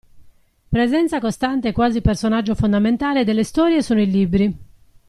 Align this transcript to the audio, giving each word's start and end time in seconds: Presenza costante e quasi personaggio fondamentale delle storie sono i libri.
Presenza 0.69 1.19
costante 1.19 1.67
e 1.67 1.71
quasi 1.73 2.01
personaggio 2.01 2.55
fondamentale 2.55 3.23
delle 3.23 3.43
storie 3.43 3.83
sono 3.83 4.01
i 4.01 4.09
libri. 4.09 4.57